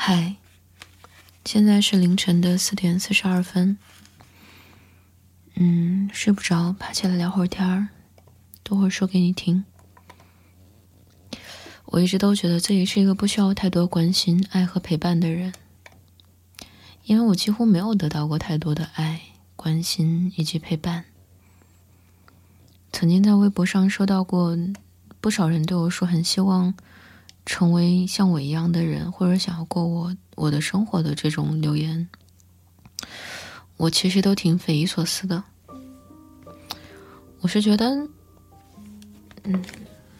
[0.00, 0.36] 嗨，
[1.44, 3.76] 现在是凌晨的四点四十二分。
[5.54, 7.88] 嗯，睡不着，爬起来聊会儿天儿，
[8.62, 9.64] 多会儿说给你听。
[11.86, 15.52] 我一直都觉得自己是一个不需要太多关心、爱和陪伴的人，
[17.02, 19.20] 因为我几乎没有得到过太多的爱、
[19.56, 21.06] 关心以及陪伴。
[22.92, 24.56] 曾经在微博上收到过
[25.20, 26.72] 不少人对我说，很希望。
[27.48, 32.06] 成为像我一样的人，或者想要过我我的生活的这种留言，
[33.78, 35.42] 我其实都挺匪夷所思的。
[37.40, 38.06] 我是觉得，
[39.44, 39.64] 嗯，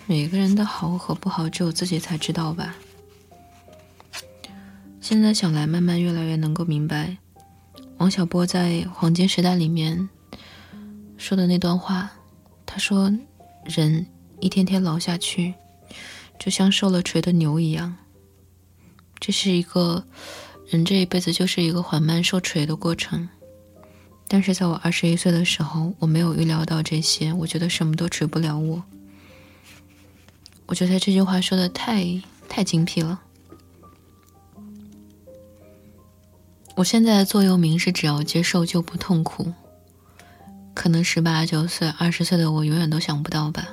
[0.06, 2.74] 每个人的好和不好，只有自己才知道吧。
[5.02, 7.14] 现在想来，慢慢越来越能够明白，
[7.98, 10.08] 王小波在《黄金时代》里面
[11.18, 12.10] 说的那段话。
[12.64, 13.12] 他说
[13.68, 14.06] ：“人
[14.40, 15.52] 一天天老下去。”
[16.38, 17.96] 就像受了锤的牛一样，
[19.18, 20.04] 这是一个
[20.68, 23.28] 人这一辈子就是一个缓慢受锤的过程。
[24.28, 28.82] 但是在我二十一岁的时候，我没有预料到这些，我觉得什么都锤不了我。
[30.66, 32.04] 我觉得这句话说的太
[32.46, 33.20] 太精辟了。
[36.74, 39.52] 我现在的座右铭是：只要接受就不痛苦。
[40.74, 43.66] 可能十八九岁、二十岁的我永远都想不到吧。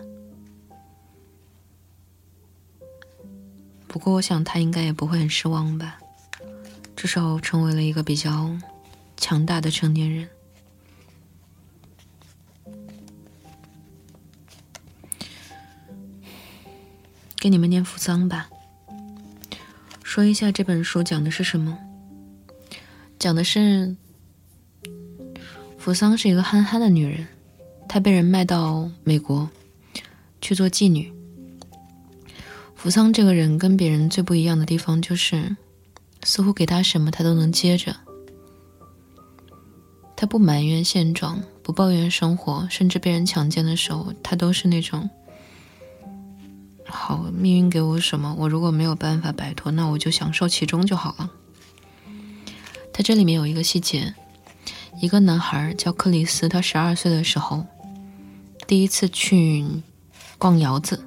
[3.95, 5.97] 不过，我想他应该也不会很失望吧，
[6.97, 8.53] 至少成为了一个比较
[9.15, 10.27] 强大的成年人。
[17.37, 18.49] 给你们念扶桑吧，
[20.03, 21.77] 说一下这本书讲的是什么。
[23.17, 23.95] 讲的是
[25.77, 27.25] 扶桑是一个憨憨的女人，
[27.87, 29.49] 她被人卖到美国
[30.41, 31.14] 去做妓女。
[32.85, 35.57] 扶桑这个人跟别人最不一样的地方就是，
[36.21, 37.95] 似乎给他什么他都能接着。
[40.15, 45.09] 他不埋怨现状，不抱怨生活，甚至被人强奸的时候，他都是那种：
[46.85, 51.31] 好，命运给我什么，我如果没有办法摆脱，那我就享受其中就好了。
[52.93, 54.13] 他这里面有一个细节，
[55.01, 57.65] 一个男孩叫克里斯，他十二岁的时候，
[58.67, 59.65] 第一次去
[60.37, 61.03] 逛窑子。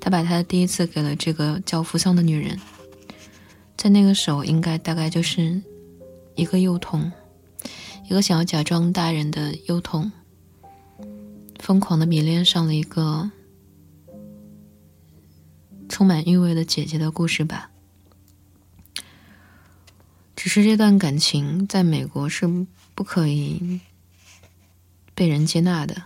[0.00, 2.58] 他把他的第一次给了这个叫扶桑的女人，
[3.76, 5.60] 在那个时候，应该大概就是
[6.34, 7.10] 一个幼童，
[8.06, 10.10] 一个想要假装大人的幼童，
[11.58, 13.30] 疯狂的迷恋上了一个
[15.88, 17.70] 充满韵味的姐姐的故事吧。
[20.36, 22.48] 只是这段感情在美国是
[22.94, 23.80] 不可以
[25.14, 26.00] 被人接纳的。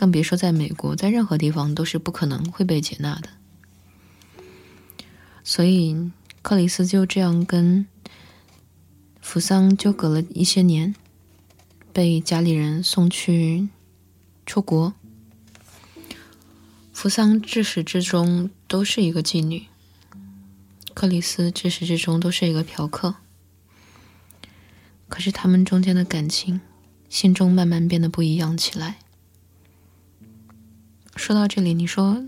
[0.00, 3.28] 更别说在美国，在任何地方都是不可能会被接纳的。
[5.44, 7.86] 所以克里斯就这样跟
[9.20, 10.94] 扶桑纠葛了一些年，
[11.92, 13.68] 被家里人送去
[14.46, 14.94] 出国。
[16.94, 19.66] 扶桑至始至终都是一个妓女，
[20.94, 23.16] 克里斯至始至终都是一个嫖客。
[25.10, 26.62] 可是他们中间的感情，
[27.10, 28.99] 心中慢慢变得不一样起来。
[31.20, 32.24] 说到这里，你说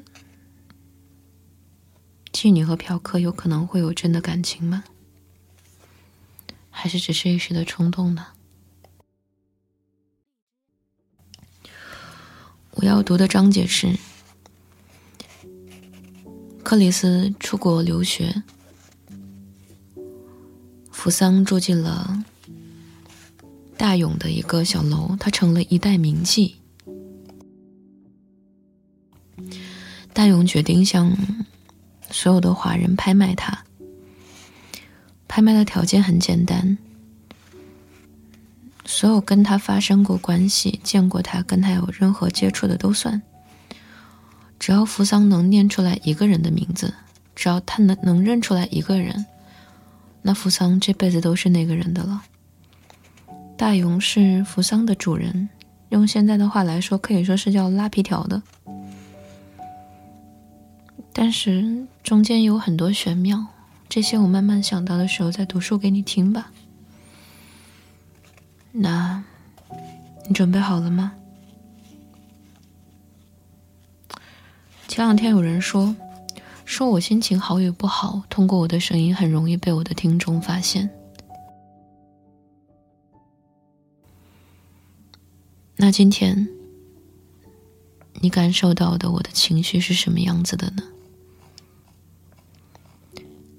[2.30, 4.84] 妓女和嫖客有可能会有真的感情吗？
[6.68, 8.26] 还是只是一时的冲动呢？
[12.72, 13.96] 我要读的章节是：
[16.62, 18.42] 克里斯出国留学，
[20.90, 22.22] 扶桑住进了
[23.78, 26.56] 大勇的一个小楼，他成了一代名妓。
[30.12, 31.16] 大勇决定向
[32.10, 33.64] 所有的华人拍卖他。
[35.26, 36.76] 拍卖的条件很简单，
[38.84, 43.22] 所有跟他发生过关系、见过他、跟他有任何接触的都算。
[44.58, 46.92] 只要扶桑能念出来一个人的名字，
[47.34, 49.24] 只要他能能认出来一个人，
[50.20, 52.22] 那扶桑这辈子都是那个人的了。
[53.56, 55.48] 大勇是扶桑的主人，
[55.88, 58.42] 用现在的话来说，可以说是叫拉皮条的。
[61.12, 63.46] 但是中间有很多玄妙，
[63.88, 66.50] 这些我慢慢想到的时候再读书给你听吧。
[68.72, 69.22] 那，
[70.26, 71.12] 你准备好了吗？
[74.88, 75.94] 前两天有人说，
[76.64, 80.90] 说我心情好与不好，通过我的声音很容易被我的听众发现。
[85.76, 86.48] 那今天，
[88.14, 90.82] 你感受到的我的情绪是什么样子的呢？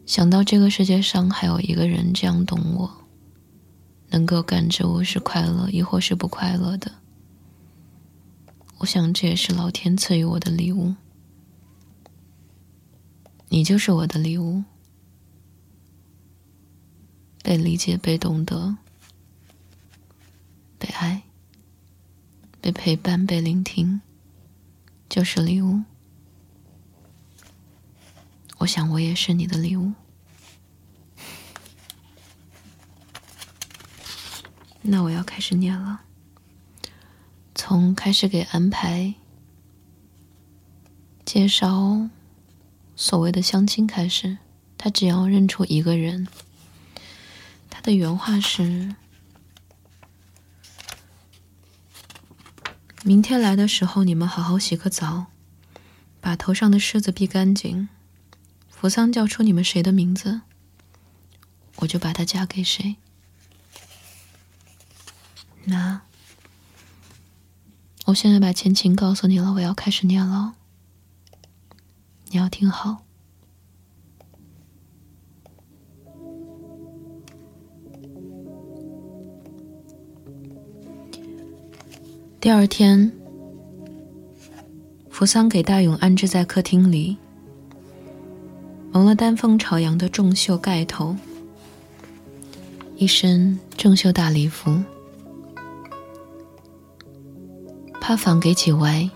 [0.06, 2.92] 想到这个世界上还有一个人这样懂我，
[4.10, 6.92] 能够感知我是快乐亦或是不快乐的，
[8.80, 10.94] 我想这也是老天赐予我的礼物。
[13.50, 14.64] 你就是我的礼物，
[17.42, 18.78] 被理解、被懂得、
[20.78, 21.22] 被爱、
[22.60, 24.02] 被陪伴、被聆听，
[25.08, 25.82] 就是礼物。
[28.64, 29.92] 我想，我也是你的礼物。
[34.84, 36.02] 那我要开始念了，
[37.54, 39.16] 从开始给安排
[41.26, 42.10] 介绍
[42.96, 44.38] 所谓的相亲开始。
[44.78, 46.28] 他只要认出一个人，
[47.70, 48.96] 他的原话是：
[53.04, 55.26] 明天来的时候，你们好好洗个澡，
[56.22, 57.90] 把头上的虱子避干净。
[58.84, 60.42] 扶桑叫出你们谁的名字，
[61.78, 62.98] 我就把她嫁给谁。
[65.64, 66.02] 那，
[68.08, 70.56] 我现在把前情告诉你了，我要开始念了，
[72.26, 73.06] 你要听好。
[82.42, 83.14] 第二天，
[85.10, 87.18] 扶桑给大勇安置在客厅里。
[88.94, 91.16] 蒙了丹凤朝阳的重袖盖头，
[92.96, 94.72] 一身正袖大礼服，
[98.00, 99.10] 怕房给挤歪。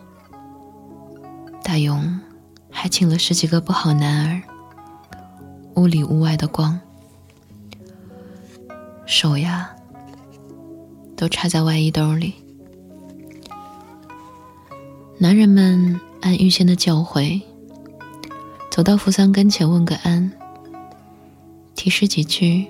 [1.63, 2.19] 大勇
[2.71, 4.41] 还请了十几个不好男儿，
[5.75, 6.79] 屋里屋外的光，
[9.05, 9.69] 手呀
[11.15, 12.33] 都插在外衣兜里。
[15.19, 17.39] 男人们按预先的教诲。
[18.77, 20.31] 走到扶桑跟前，问个安，
[21.73, 22.67] 提示几句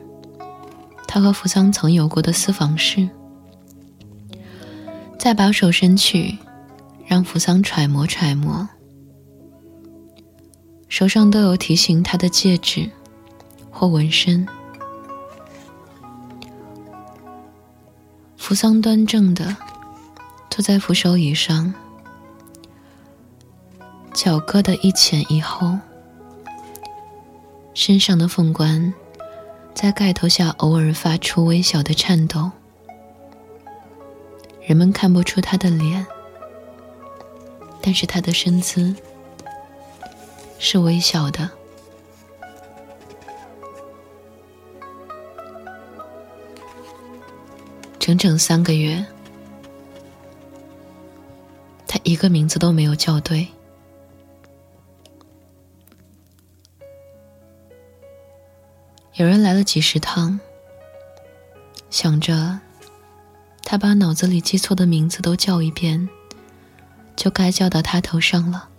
[1.05, 3.09] 他和扶桑曾有过的私房事，
[5.19, 6.37] 再把手伸去，
[7.05, 8.69] 让扶桑揣摩揣摩。
[10.87, 12.89] 手上都有提醒他的戒指
[13.69, 14.47] 或纹身。
[18.37, 19.53] 扶桑端正的
[20.49, 21.73] 坐在扶手椅上，
[24.13, 25.77] 脚搁得一前一后。
[27.77, 28.91] 身上的凤冠，
[29.75, 32.49] 在盖头下偶尔发出微小的颤抖。
[34.65, 36.03] 人们看不出他的脸，
[37.79, 38.95] 但是他的身姿
[40.57, 41.47] 是微小的。
[47.99, 49.05] 整整三个月，
[51.85, 53.47] 他一个名字都没有叫对。
[59.17, 60.39] 有人来了几十趟，
[61.89, 62.59] 想着
[63.63, 66.07] 他把脑子里记错的名字都叫一遍，
[67.15, 68.69] 就该叫到他头上了，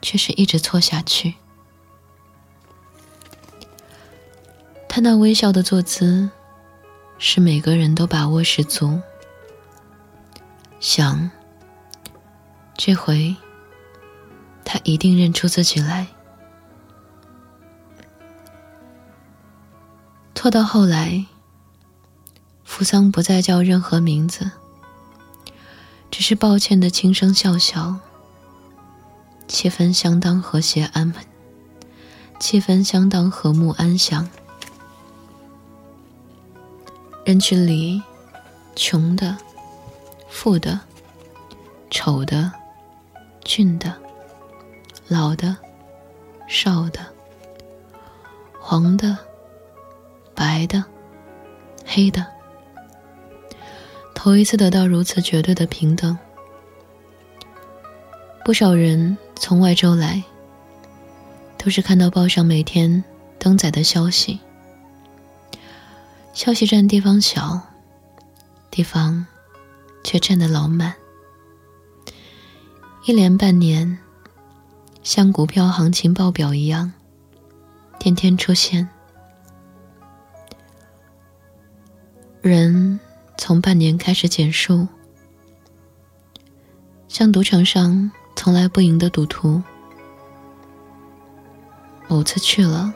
[0.00, 1.34] 却是一直错下去。
[4.88, 6.30] 他那微笑的坐姿，
[7.18, 8.98] 是每个人都把握十足。
[10.80, 11.30] 想，
[12.74, 13.36] 这回
[14.64, 16.06] 他一定认出自己来。
[20.42, 21.24] 拖到后来，
[22.64, 24.50] 扶桑不再叫任何名字，
[26.10, 27.94] 只是抱歉的轻声笑笑。
[29.46, 31.24] 气氛相当和谐安稳，
[32.40, 34.28] 气氛相当和睦安详。
[37.24, 38.02] 人群里，
[38.74, 39.38] 穷的、
[40.28, 40.80] 富的、
[41.88, 42.50] 丑的、
[43.44, 43.94] 俊的、
[45.06, 45.56] 老的、
[46.48, 46.98] 少的、
[48.58, 49.16] 黄的。
[50.34, 50.84] 白的，
[51.86, 52.26] 黑的，
[54.14, 56.18] 头一次得到如此绝对的平等。
[58.44, 60.22] 不少人从外州来，
[61.56, 63.04] 都是看到报上每天
[63.38, 64.40] 登载的消息。
[66.32, 67.60] 消息站地方小，
[68.70, 69.26] 地方
[70.02, 70.94] 却站得老满。
[73.04, 73.98] 一连半年，
[75.02, 76.92] 像股票行情报表一样，
[77.98, 78.88] 天天出现。
[82.42, 82.98] 人
[83.38, 84.88] 从半年开始减数，
[87.06, 89.62] 像赌场上从来不赢的赌徒。
[92.08, 92.92] 某次去了，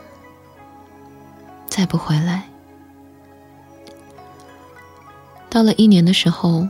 [1.69, 2.43] 再不回来。
[5.49, 6.69] 到了一年的时候，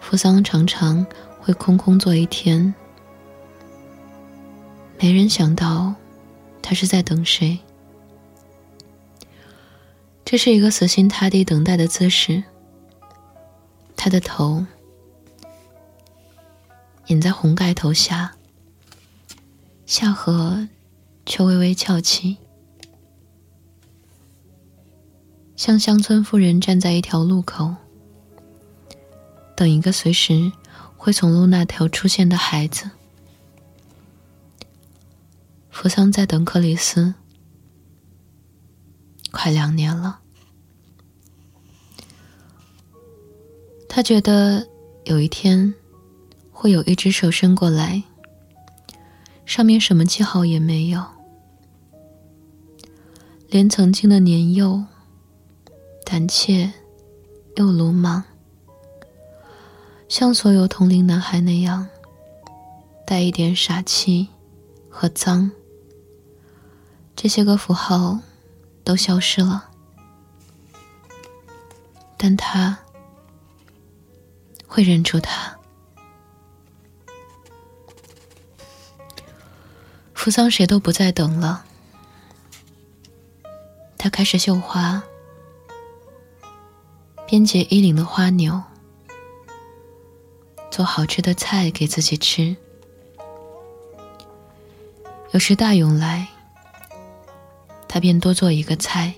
[0.00, 1.06] 扶桑常常
[1.40, 2.74] 会空空坐一天。
[4.98, 5.94] 没人想到，
[6.60, 7.56] 他是在等谁？
[10.30, 12.44] 这是一个死心塌地等待的姿势。
[13.96, 14.66] 他的头
[17.06, 18.36] 隐在红盖头下，
[19.86, 20.68] 下颌
[21.24, 22.36] 却微微翘起，
[25.56, 27.74] 像乡村妇人站在一条路口，
[29.56, 30.52] 等一个随时
[30.98, 32.90] 会从路那头出现的孩子。
[35.70, 37.14] 扶桑在等克里斯。
[39.30, 40.20] 快两年了，
[43.88, 44.66] 他觉得
[45.04, 45.74] 有一天
[46.50, 48.02] 会有一只手伸过来，
[49.44, 51.04] 上面什么记号也没有，
[53.48, 54.82] 连曾经的年幼、
[56.04, 56.72] 胆怯
[57.56, 58.24] 又鲁莽，
[60.08, 61.86] 像所有同龄男孩那样，
[63.06, 64.28] 带一点傻气
[64.88, 65.50] 和脏，
[67.14, 68.18] 这些个符号。
[68.88, 69.68] 都消失了，
[72.16, 72.78] 但他
[74.66, 75.54] 会认出他。
[80.14, 81.66] 扶桑谁都不再等了，
[83.98, 85.02] 他开始绣花，
[87.26, 88.62] 编结衣领的花纽，
[90.70, 92.56] 做好吃的菜给自己吃。
[95.32, 96.26] 有时大勇来。
[97.98, 99.12] 他便多做一个菜。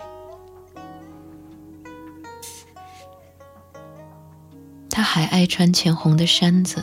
[4.89, 6.83] 他还爱穿浅红的衫子，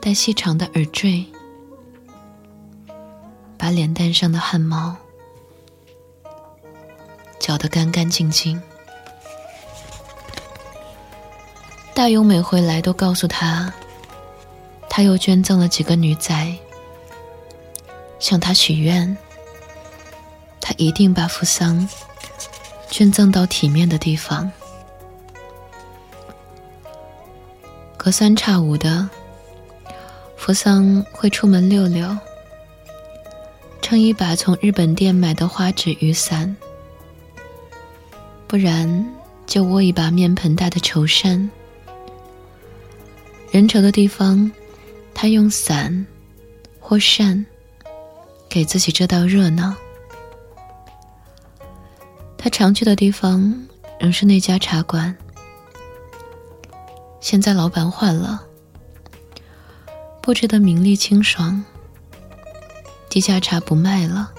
[0.00, 1.22] 戴细长的耳坠，
[3.58, 4.96] 把脸蛋上的汗毛
[7.38, 8.58] 搅得干干净净。
[11.92, 13.70] 大勇每回来都告诉他，
[14.88, 16.56] 他又捐赠了几个女仔，
[18.18, 19.14] 向他许愿。
[20.78, 21.86] 一定把扶桑
[22.88, 24.50] 捐赠到体面的地方。
[27.96, 29.06] 隔三差五的，
[30.36, 32.16] 扶桑会出门溜溜，
[33.82, 36.56] 撑一把从日本店买的花纸雨伞，
[38.46, 39.04] 不然
[39.46, 41.50] 就握一把面盆大的绸扇。
[43.50, 44.50] 人稠的地方，
[45.12, 46.06] 他用伞
[46.78, 47.44] 或扇
[48.48, 49.74] 给自己遮到热闹。
[52.38, 53.66] 他常去的地方
[53.98, 55.14] 仍是那家茶馆，
[57.20, 58.44] 现在老板换了，
[60.22, 61.62] 布置的明丽清爽，
[63.10, 64.30] 低价茶不卖了，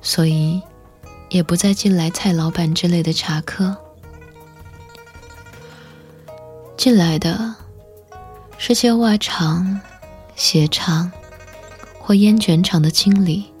[0.00, 0.62] 所以
[1.28, 3.76] 也不再进来蔡老板之类的茶客，
[6.76, 7.56] 进来的
[8.56, 9.80] 是些袜厂、
[10.36, 11.10] 鞋厂
[11.98, 13.52] 或烟卷厂的经理、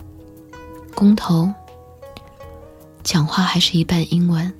[0.94, 1.52] 工头。
[3.08, 4.52] 讲话还是一半英文。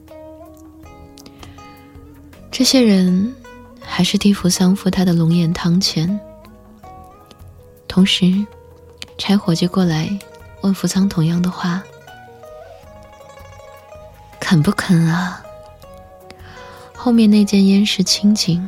[2.51, 3.37] 这些人
[3.79, 6.19] 还是替扶桑付他的龙眼汤钱，
[7.87, 8.25] 同时
[9.19, 10.19] 柴伙计过来
[10.63, 11.83] 问扶桑同样的话
[14.41, 15.45] ：“肯不肯啊？”
[16.97, 18.67] 后面那件烟是清净。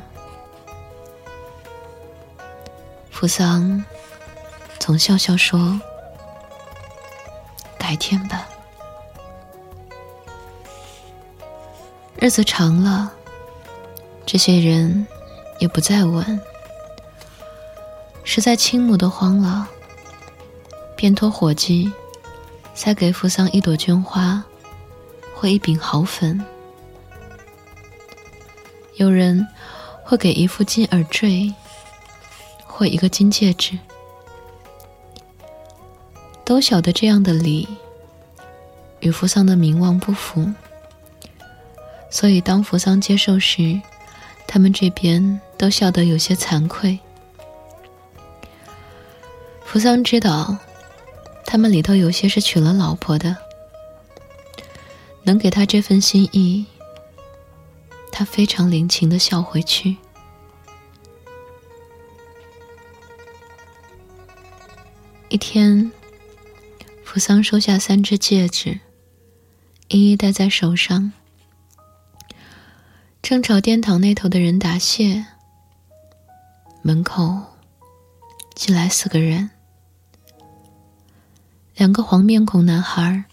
[3.10, 3.82] 扶桑
[4.78, 5.80] 总笑笑说
[7.80, 8.46] ：“改天吧。”
[12.20, 13.10] 日子长了，
[14.26, 15.06] 这些人
[15.58, 16.38] 也不再问，
[18.24, 19.66] 实在倾慕的慌了，
[20.94, 21.90] 便托伙计
[22.74, 24.44] 塞给扶桑一朵绢花
[25.34, 26.38] 或一柄好粉。
[28.96, 29.48] 有人
[30.04, 31.50] 会给一副金耳坠
[32.66, 33.78] 或一个金戒指，
[36.44, 37.66] 都晓得这样的礼
[39.00, 40.46] 与扶桑的名望不符。
[42.10, 43.80] 所以，当扶桑接受时，
[44.46, 46.98] 他们这边都笑得有些惭愧。
[49.64, 50.56] 扶桑知道，
[51.46, 53.36] 他们里头有些是娶了老婆的，
[55.22, 56.66] 能给他这份心意，
[58.10, 59.96] 他非常领情的笑回去。
[65.28, 65.92] 一天，
[67.04, 68.80] 扶桑收下三只戒指，
[69.86, 71.12] 一一戴在手上。
[73.22, 75.24] 正朝殿堂那头的人答谢，
[76.82, 77.38] 门口
[78.54, 79.50] 进来四个人，
[81.76, 83.24] 两个黄面孔男孩，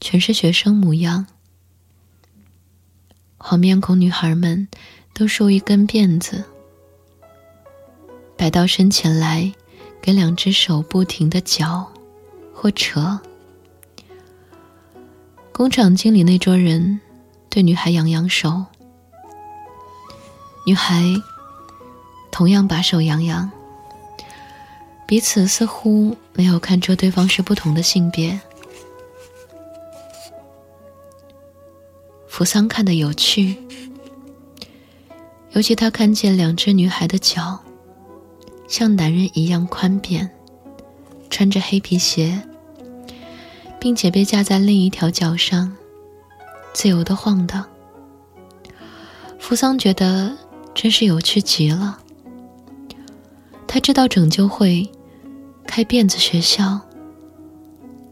[0.00, 1.26] 全是学生模样。
[3.38, 4.68] 黄面孔女孩们
[5.14, 6.44] 都梳一根辫子，
[8.36, 9.50] 摆到身前来，
[10.02, 11.90] 给两只手不停的搅
[12.52, 13.20] 或扯。
[15.50, 17.00] 工厂经理那桌人
[17.48, 18.66] 对女孩扬扬手，
[20.66, 21.02] 女孩
[22.30, 23.50] 同样把手扬扬，
[25.06, 28.40] 彼此似乎没有看出对方是不同的性别。
[32.26, 33.56] 扶桑看得有趣，
[35.52, 37.60] 尤其他看见两只女孩的脚
[38.66, 40.28] 像男人一样宽扁，
[41.30, 42.42] 穿着黑皮鞋，
[43.78, 45.76] 并且被架在另一条脚上，
[46.72, 47.64] 自由的晃荡。
[49.38, 50.34] 扶桑觉得
[50.74, 51.98] 真是有趣极了。
[53.66, 54.90] 他知道拯救会
[55.66, 56.80] 开辫子学校，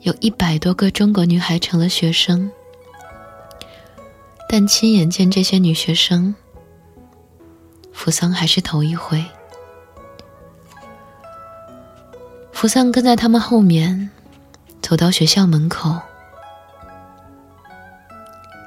[0.01, 2.51] 有一百多个中国女孩成了学生。
[4.49, 6.35] 但亲眼见这些女学生，
[7.93, 9.25] 扶桑还是头一回。
[12.53, 14.11] 扶桑跟在他们后面，
[14.81, 15.99] 走到学校门口。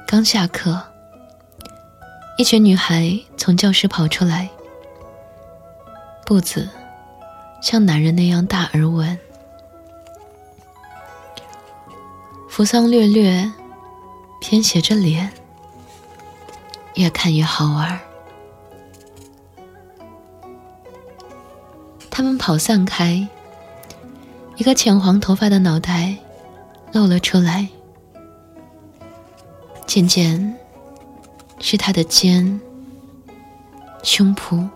[0.07, 0.81] 刚下课，
[2.37, 4.49] 一群女孩从教室跑出来，
[6.25, 6.69] 步子
[7.61, 9.17] 像男人那样大而稳。
[12.49, 13.51] 扶桑略略
[14.41, 15.31] 偏斜着脸。
[16.95, 17.99] 越看越好玩。
[22.09, 23.27] 他们跑散开，
[24.55, 26.15] 一个浅黄头发的脑袋
[26.93, 27.67] 露了出来，
[29.85, 30.57] 渐渐
[31.59, 32.59] 是他的肩、
[34.03, 34.69] 胸脯，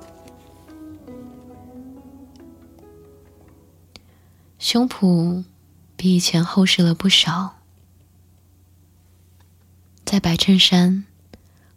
[4.57, 5.43] 胸脯
[5.95, 7.57] 比以前厚实了不少，
[10.03, 11.05] 在白衬衫。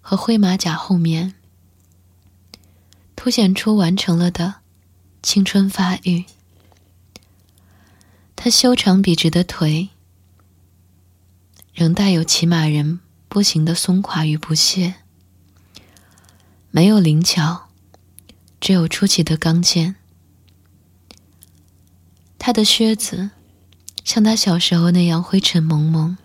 [0.05, 1.35] 和灰马甲后面，
[3.15, 4.57] 凸显出完成了的
[5.23, 6.25] 青春发育。
[8.35, 9.91] 他修长笔直的腿，
[11.73, 12.99] 仍带有骑马人
[13.29, 14.97] 步行的松垮与不屑，
[16.73, 17.69] 没有灵巧，
[18.61, 19.95] 只有出奇的刚健。
[22.39, 23.31] 他的靴子
[24.03, 26.17] 像他小时候那样灰尘蒙蒙。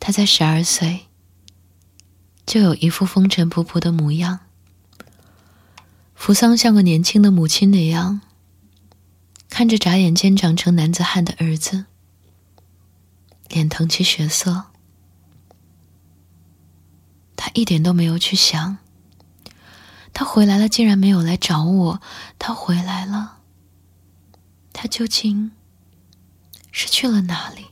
[0.00, 1.02] 他在十二岁。
[2.44, 4.40] 就有一副风尘仆仆的模样。
[6.14, 8.20] 扶桑像个年轻的母亲那样，
[9.48, 11.86] 看着眨眼间长成男子汉的儿子，
[13.48, 14.71] 脸腾起血色。
[17.44, 18.76] 他一点都没有去想，
[20.12, 22.00] 他回来了，竟然没有来找我。
[22.38, 23.38] 他回来了，
[24.72, 25.50] 他究竟
[26.70, 27.64] 是去了哪里？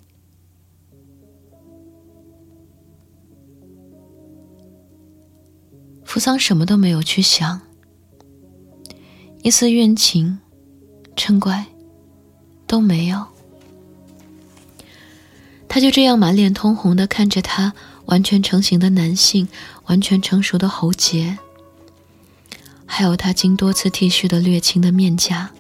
[6.04, 7.60] 扶桑什么都没有去想，
[9.44, 10.40] 一丝怨情、
[11.14, 11.64] 嗔怪
[12.66, 13.24] 都没有。
[15.68, 17.72] 他就这样满脸通红的看着他
[18.10, 19.48] 完全成型的男性，
[19.86, 21.38] 完全成熟的喉结，
[22.84, 25.50] 还有他经多次剃须的略青的面颊，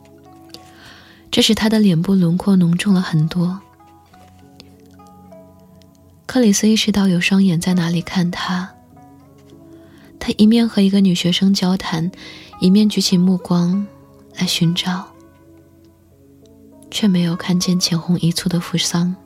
[1.30, 3.60] 这使他的脸部轮廓浓重了很多。
[6.26, 8.70] 克里斯意识到有双眼在哪里看他。
[10.18, 12.10] 他一面和一个女学生交谈，
[12.60, 13.86] 一面举起目光
[14.36, 15.08] 来寻找，
[16.90, 19.16] 却没有看见浅红一簇的扶桑。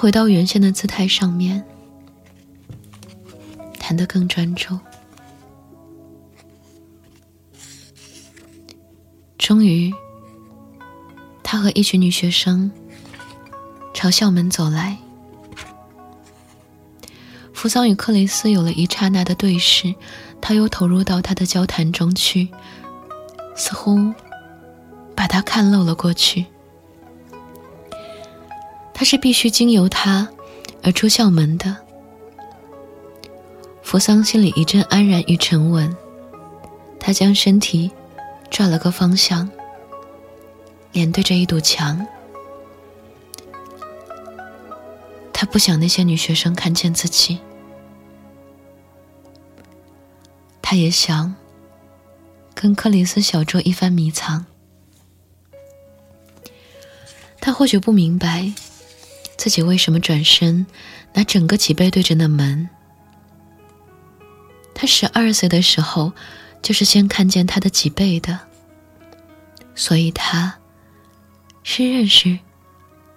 [0.00, 1.62] 回到原先的姿态上面，
[3.78, 4.78] 谈得更专注。
[9.36, 9.92] 终于，
[11.42, 12.70] 他和一群女学生
[13.92, 14.96] 朝校门走来。
[17.52, 19.94] 扶桑与克雷斯有了一刹那的对视，
[20.40, 22.48] 他又投入到他的交谈中去，
[23.54, 24.14] 似乎
[25.14, 26.46] 把他看漏了过去。
[29.00, 30.28] 他是必须经由他
[30.82, 31.74] 而出校门的。
[33.82, 35.96] 扶桑心里一阵安然与沉稳，
[36.98, 37.90] 他将身体
[38.50, 39.48] 转了个方向，
[40.92, 42.06] 脸对着一堵墙。
[45.32, 47.38] 他不想那些女学生看见自己。
[50.60, 51.34] 他也想
[52.52, 54.44] 跟克里斯小酌一番迷藏。
[57.40, 58.52] 他或许不明白
[59.40, 60.66] 自己为什么转身，
[61.14, 62.68] 拿整个脊背对着那门。
[64.74, 66.12] 他十二岁的时候
[66.60, 68.38] 就是先看见他的脊背的，
[69.74, 70.58] 所以他
[71.62, 72.38] 是认识，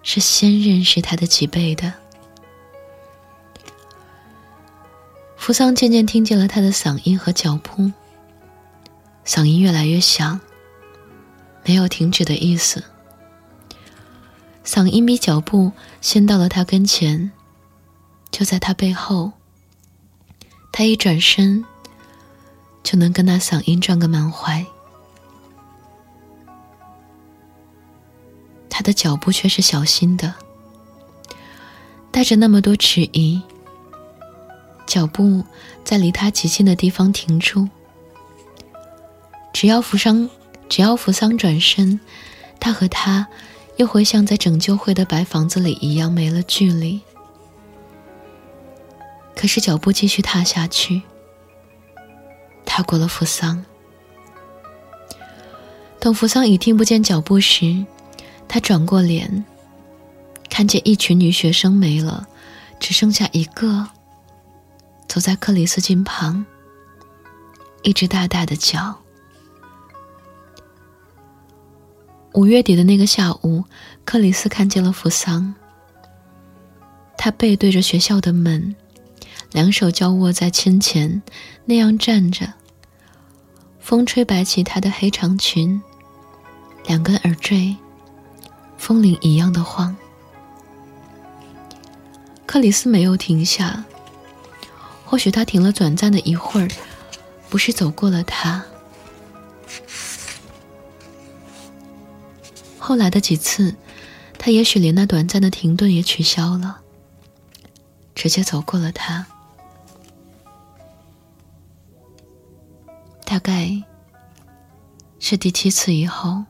[0.01, 1.91] 是先认识他的脊背的。
[5.36, 7.91] 扶桑渐渐听见了他的嗓音和脚步，
[9.25, 10.39] 嗓音越来越响，
[11.65, 12.81] 没有停止的意思。
[14.65, 15.71] 嗓音比脚步
[16.02, 17.32] 先到了他跟前，
[18.32, 19.32] 就在他背后。
[20.71, 21.63] 他一转身，
[22.82, 24.65] 就能跟那嗓音撞个满怀。
[28.69, 30.34] 他的脚步却是小心的，
[32.10, 33.39] 带着那么多迟疑。
[34.88, 35.45] 脚步
[35.84, 37.69] 在离他极近的地方停住。
[39.54, 40.28] 只要扶桑，
[40.67, 41.99] 只要扶桑转身，
[42.60, 43.28] 他和他
[43.77, 47.01] 又会像在拯救会的白房子里一样没了距离。
[49.36, 51.01] 可是脚步继续踏下去，
[52.65, 53.63] 踏过了扶桑。
[55.99, 57.86] 等扶桑已听不见脚步时，
[58.47, 59.43] 他转过脸，
[60.49, 62.27] 看见一群女学生没了，
[62.79, 63.88] 只剩下一个，
[65.07, 66.45] 走在克里斯近旁，
[67.81, 69.02] 一只大大的脚。
[72.34, 73.63] 五月底的那个下午，
[74.04, 75.54] 克里斯看见了扶桑。
[77.15, 78.76] 他背对着学校的门，
[79.52, 81.22] 两手交握在肩前，
[81.65, 82.54] 那样站着。
[83.80, 85.80] 风吹摆起他的黑长裙，
[86.88, 87.76] 两根耳坠，
[88.78, 89.96] 风铃一样的晃。
[92.48, 93.86] 克里斯没有停下，
[95.06, 96.67] 或许他停了短暂的一会儿，
[97.50, 98.63] 不是走过了他。
[102.86, 103.74] 后来的几次，
[104.38, 106.82] 他也许连那短暂的停顿也取消了，
[108.13, 109.26] 直接走过了他。
[113.24, 113.82] 大概
[115.17, 116.43] 是第七次以后，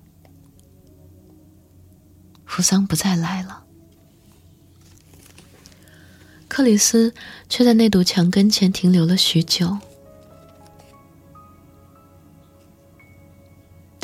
[2.47, 3.65] 扶桑不再来了，
[6.47, 7.13] 克里斯
[7.47, 9.77] 却在那堵墙跟前停留了许久。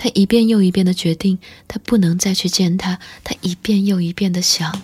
[0.09, 2.99] 一遍又一遍的决定，他不能再去见他。
[3.23, 4.81] 他一遍又一遍的想，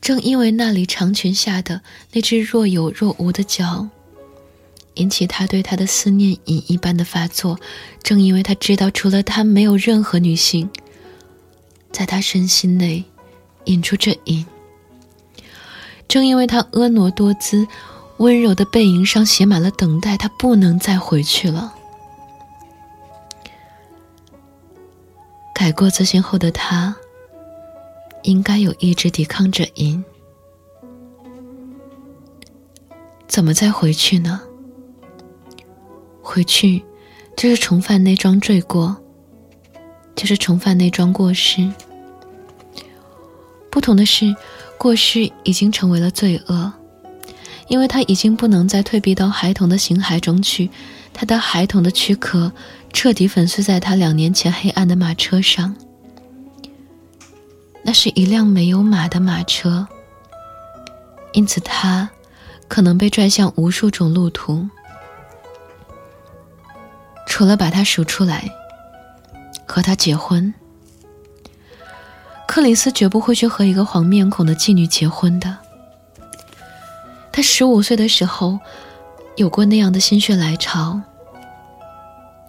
[0.00, 1.82] 正因为那里长裙下的
[2.12, 3.88] 那只若有若无的脚，
[4.94, 7.58] 引起他对他的思念瘾一般的发作。
[8.02, 10.68] 正因为他知道，除了他，没有任何女性
[11.92, 13.04] 在他身心内
[13.64, 14.44] 引出这瘾。
[16.08, 17.66] 正因为他婀娜多姿、
[18.16, 21.74] 温柔的背影上写满了等待，他不能再回去了。
[25.58, 26.94] 改过自新后的他，
[28.22, 30.04] 应该有意志抵抗这瘾。
[33.26, 34.40] 怎么再回去呢？
[36.22, 36.80] 回去，
[37.36, 38.96] 就是重犯那桩罪过，
[40.14, 41.68] 就是重犯那桩过失。
[43.68, 44.32] 不同的是，
[44.78, 46.72] 过失已经成为了罪恶，
[47.66, 50.70] 因为他已经不能再退避到孩童的形骸中去，
[51.18, 52.52] 他的孩童的躯壳。
[52.90, 55.76] 彻底粉碎在他两年前黑暗的马车上。
[57.82, 59.86] 那是一辆没有马的马车，
[61.32, 62.08] 因此他
[62.66, 64.66] 可能被拽向无数种路途。
[67.26, 68.50] 除了把他赎出来，
[69.66, 70.52] 和他结婚。
[72.46, 75.58] 克里斯绝不会去和一个黄面孔的妓女结婚的。
[77.30, 78.58] 他十五岁的时候，
[79.36, 81.00] 有过那样的心血来潮。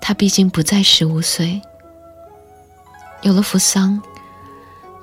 [0.02, 1.62] 他毕竟不再十五岁，
[3.22, 4.02] 有了扶桑，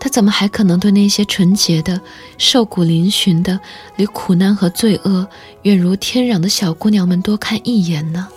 [0.00, 2.00] 他怎么还可能对那些纯洁的、
[2.38, 3.60] 瘦骨嶙峋的、
[3.96, 5.26] 离苦难和罪恶
[5.62, 8.28] 远如天壤的小姑娘们多看一眼呢？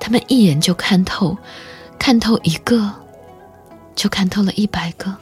[0.00, 1.36] 他们一眼就看透，
[1.98, 2.92] 看透一个，
[3.94, 5.16] 就看透了一百个。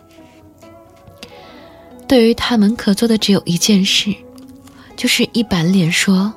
[2.09, 4.15] 对于他们，可做的只有一件事，
[4.97, 6.33] 就是一板脸说：“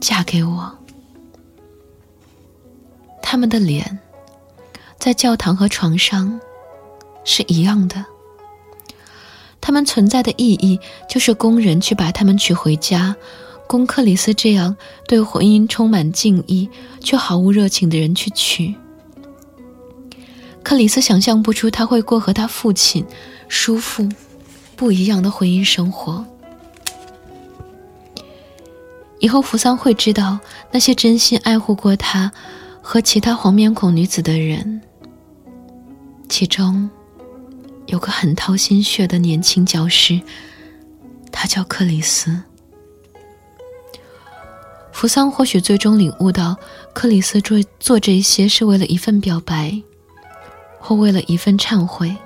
[0.00, 0.72] 嫁给我。”
[3.30, 3.98] 他们的脸，
[4.98, 6.40] 在教堂和床上
[7.24, 8.02] 是一样的。
[9.60, 13.14] 他们存在的意义，就是工人去把他们娶回家，
[13.66, 14.74] 供克里斯这样
[15.06, 18.74] 对婚姻充满敬意却毫无热情的人去娶。
[20.62, 23.04] 克里斯想象不出他会过和他父亲、
[23.46, 24.08] 叔父
[24.74, 26.24] 不一样的婚姻生活。
[29.18, 30.38] 以后扶桑会知道，
[30.70, 32.32] 那些真心爱护过他。
[32.90, 34.80] 和其他黄面孔女子的人，
[36.26, 36.88] 其中
[37.84, 40.18] 有个很掏心血的年轻教师，
[41.30, 42.42] 他叫克里斯。
[44.90, 46.56] 扶桑或许最终领悟到，
[46.94, 49.82] 克里斯做做这些是为了一份表白，
[50.80, 52.16] 或为了一份忏悔。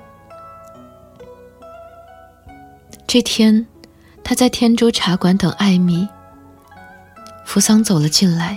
[3.09, 3.67] 这天，
[4.23, 6.09] 他在天珠茶馆等艾米。
[7.45, 8.57] 扶桑走了进来。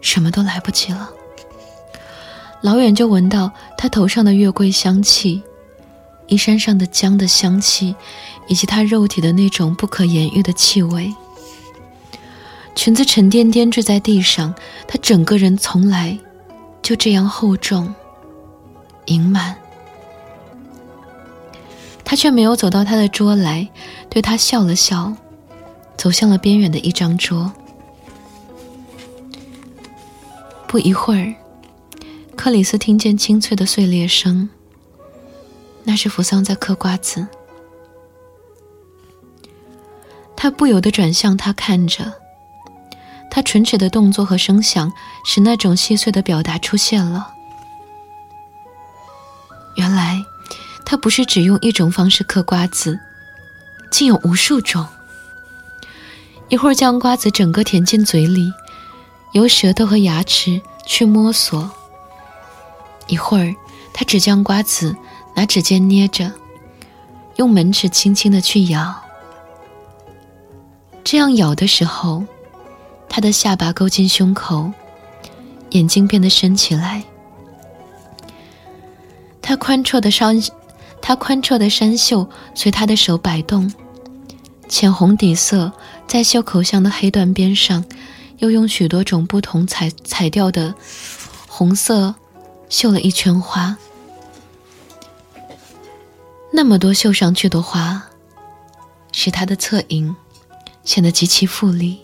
[0.00, 1.10] 什么都来不及了。
[2.60, 5.42] 老远就闻到他头上的月桂香气，
[6.26, 7.94] 衣衫上的姜的香气，
[8.48, 11.14] 以及他肉体的那种不可言喻的气味。
[12.74, 14.54] 裙子沉甸甸坠在地上，
[14.86, 16.18] 他整个人从来
[16.82, 17.94] 就这样厚重、
[19.06, 19.56] 盈满。
[22.04, 23.68] 他却没有走到他的桌来，
[24.08, 25.12] 对他笑了笑，
[25.96, 27.52] 走向了边缘的一张桌。
[30.68, 31.34] 不一会儿。
[32.36, 34.48] 克里斯听见清脆的碎裂声，
[35.82, 37.26] 那是扶桑在嗑瓜子。
[40.36, 42.12] 他不由得转向他看着，
[43.28, 44.92] 他唇齿的动作和声响
[45.24, 47.32] 使那种细碎的表达出现了。
[49.74, 50.22] 原来，
[50.84, 53.00] 他不是只用一种方式嗑瓜子，
[53.90, 54.86] 竟有无数种。
[56.48, 58.52] 一会儿将瓜子整个填进嘴里，
[59.32, 61.70] 由舌头和牙齿去摸索。
[63.06, 63.54] 一会儿，
[63.92, 64.94] 他只将瓜子
[65.34, 66.32] 拿指尖捏着，
[67.36, 68.94] 用门齿轻轻的去咬。
[71.04, 72.24] 这样咬的时候，
[73.08, 74.70] 他的下巴勾进胸口，
[75.70, 77.02] 眼睛变得深起来。
[79.40, 80.42] 他宽绰的山，
[81.00, 83.72] 他宽绰的衫袖随他的手摆动，
[84.68, 85.72] 浅红底色
[86.06, 87.82] 在袖口上的黑缎边上，
[88.38, 90.74] 又用许多种不同彩彩调的
[91.46, 92.14] 红色。
[92.70, 93.74] 绣了一圈花，
[96.52, 98.02] 那么多绣上去的花，
[99.10, 100.14] 使他的侧影
[100.84, 101.98] 显得极其富丽。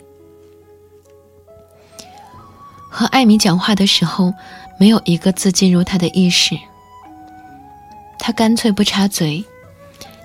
[2.89, 4.33] 和艾米讲话的时候，
[4.79, 6.57] 没有一个字进入他的意识。
[8.17, 9.45] 他干脆不插嘴，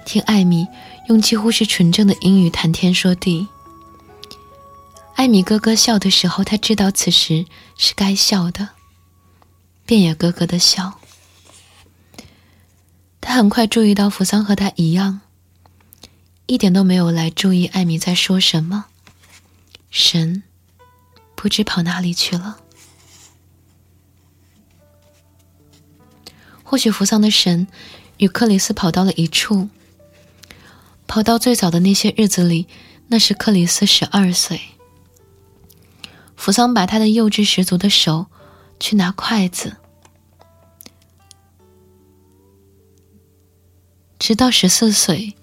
[0.07, 0.67] 听艾米
[1.09, 3.47] 用几乎是纯正的英语谈天说地。
[5.21, 7.45] 艾米咯咯笑的时候，他知道此时
[7.77, 8.71] 是该笑的。
[9.85, 10.99] 便也咯咯的笑。
[13.21, 15.21] 他很快注意到扶桑和他一样，
[16.47, 18.87] 一点都没有来注意艾米在说什么。
[19.91, 20.43] 神
[21.35, 22.57] 不知跑哪里去了。
[26.63, 27.67] 或许扶桑的神
[28.17, 29.69] 与克里斯跑到了一处，
[31.07, 32.67] 跑到最早的那些日子里，
[33.09, 34.59] 那时克里斯十二岁。
[36.41, 38.25] 扶桑把他的幼稚十足的手
[38.81, 39.77] 去拿筷子。
[44.19, 45.35] 直到十四岁，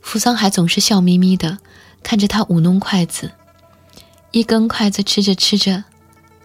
[0.00, 1.58] 扶桑还总是笑眯眯的
[2.02, 3.30] 看着他舞弄筷子，
[4.32, 5.84] 一根筷子吃着吃着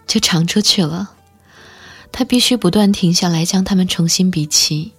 [0.06, 1.10] 就长出去了，
[2.12, 4.92] 他必须不断停下来将它们重新比齐。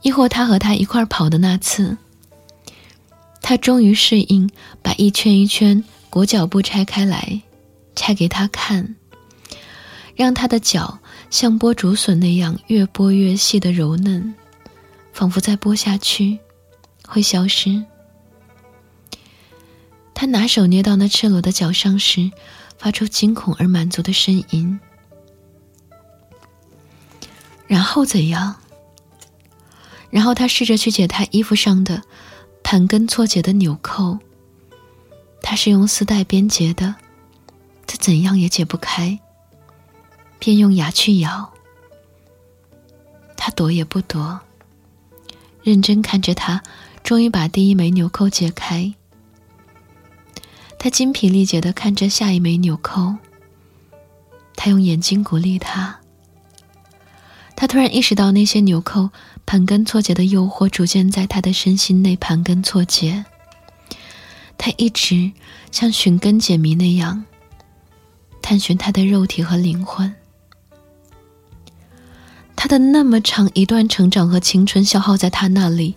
[0.00, 1.98] 亦或他和他一块跑的那次，
[3.42, 4.48] 他终于适应
[4.80, 7.42] 把一圈一圈裹脚布拆开来，
[7.94, 8.94] 拆给他看，
[10.16, 11.00] 让他的脚。
[11.28, 14.34] 像剥竹笋那样越剥越细的柔嫩，
[15.14, 16.38] 仿佛再剥下去
[17.08, 17.82] 会消失。
[20.12, 22.30] 他拿手捏到那赤裸的脚上时，
[22.76, 24.78] 发出惊恐而满足的呻吟。
[27.66, 28.56] 然后怎样？
[30.10, 32.02] 然后他试着去解他衣服上的
[32.72, 34.18] 盘根错节的纽扣。
[35.42, 36.94] 他是用丝带编结的，
[37.86, 39.18] 他怎样也解不开。
[40.38, 41.52] 便用牙去咬，
[43.36, 44.40] 他躲也不躲，
[45.62, 46.62] 认真看着他，
[47.04, 48.94] 终于把第一枚纽扣解开。
[50.78, 53.16] 他精疲力竭的看着下一枚纽扣，
[54.56, 55.98] 他用眼睛鼓励他。
[57.54, 59.10] 他突然意识到那些纽扣
[59.44, 63.24] 盘根错节的诱惑逐渐在他的身心内盘根错节。
[64.56, 65.32] 他一直
[65.70, 67.24] 像寻根解谜那样
[68.40, 70.14] 探寻他的肉体和灵魂。
[72.54, 75.96] 他的那么长一段成长和青春消耗在他那里，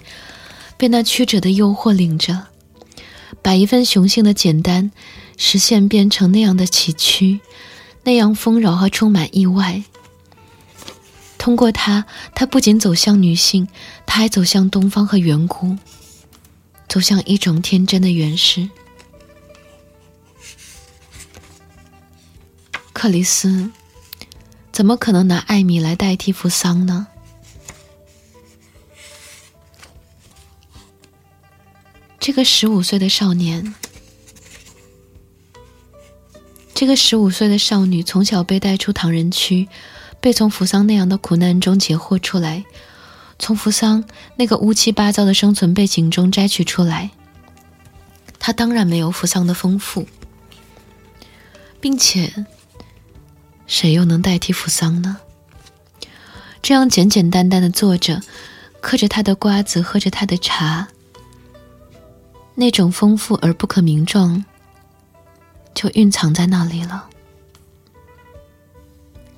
[0.78, 2.48] 被那曲折的诱惑领着，
[3.44, 4.92] 把一份雄性的简单
[5.38, 7.40] 实现变成那样的崎岖，
[8.04, 9.84] 那样丰饶和充满意外。
[11.46, 13.68] 通过他，他不仅走向女性，
[14.08, 15.78] 他还走向东方和远古，
[16.88, 18.68] 走向一种天真的原始。
[22.94, 23.72] 克里斯。
[24.72, 27.06] 怎么可能拿艾米来代替扶桑呢？
[32.20, 33.76] 这个十五岁的少年，
[36.74, 39.70] 这个十五岁的少女，从小被带出唐人区，
[40.26, 42.66] 被从扶桑那样的苦难中解惑出来，
[43.38, 44.04] 从扶桑
[44.38, 47.12] 那个乌七八糟的生存背景中摘取出来。
[48.40, 50.08] 他当然没有扶桑的丰富，
[51.80, 52.48] 并且，
[53.68, 55.18] 谁又能代替扶桑呢？
[56.64, 58.20] 这样简简单单的坐着，
[58.82, 60.88] 嗑着他的瓜子，喝着他的茶，
[62.56, 64.44] 那种丰富而不可名状，
[65.76, 67.10] 就蕴藏在那里了。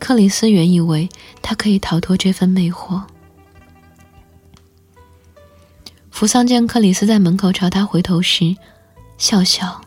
[0.08, 1.10] 克里斯原以为
[1.42, 3.04] 他可以逃脱这份魅惑。
[6.10, 8.56] 扶桑见克里斯在门口朝他回头时，
[9.18, 9.82] 笑笑，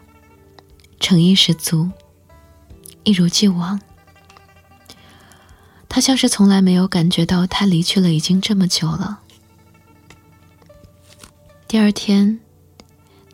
[0.99, 1.89] 诚意十足，
[3.03, 3.81] 一如既往。
[5.89, 9.21] 他像是从来没有感觉到他离去了已经这么久了。
[11.67, 12.41] 第二天，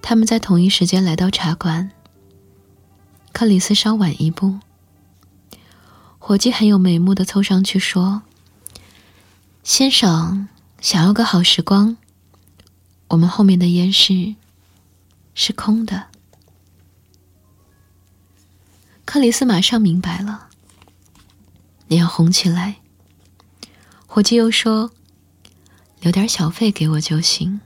[0.01, 1.91] 他们在同一时间来到茶馆。
[3.33, 4.61] 克里斯稍晚一步。
[6.29, 8.23] 伙计很有眉目的凑上去说
[9.63, 10.49] ：“先生，
[10.81, 11.97] 想要个好时光，
[13.07, 14.35] 我们后面的烟室
[15.37, 16.07] 是空的。”
[19.07, 20.49] 克里斯马上明白了，
[21.87, 22.79] 脸红起来。
[24.09, 24.91] 伙计又说
[26.03, 27.61] ：“留点小费给我就行。”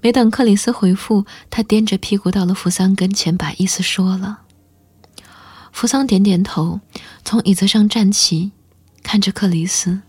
[0.00, 4.44] 没等克里斯回复，他掂着屁股到了扶桑跟前，把意思说了。
[5.76, 6.80] 扶桑点点头，
[7.22, 8.50] 从椅子上站起，
[9.02, 10.00] 看着克里斯。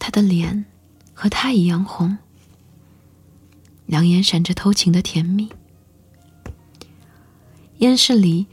[0.00, 0.64] 他的脸
[1.14, 2.18] 和他一样红，
[3.86, 5.48] 两眼闪着偷情的甜蜜。
[7.78, 8.48] 烟室里